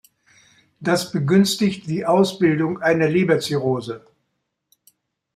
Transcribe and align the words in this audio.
Das 0.79 1.11
begünstigt 1.11 1.85
die 1.85 2.07
Ausbildung 2.07 2.81
einer 2.81 3.07
Leberzirrhose. 3.07 4.03